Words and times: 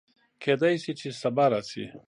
کېدی 0.41 0.75
شي 0.83 0.91
چې 0.99 1.07
سبا 1.21 1.45
راشي 1.51 1.85